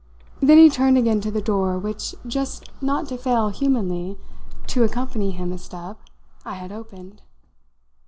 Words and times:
Then 0.41 0.57
he 0.57 0.67
turned 0.67 0.97
again 0.97 1.21
to 1.21 1.29
the 1.29 1.43
door, 1.43 1.77
which, 1.77 2.15
just 2.25 2.71
not 2.81 3.07
to 3.09 3.19
fail 3.19 3.49
humanly 3.49 4.17
to 4.65 4.81
accompany 4.83 5.29
him 5.29 5.51
a 5.51 5.59
step, 5.59 5.99
I 6.43 6.55
had 6.55 6.71
opened. 6.71 7.21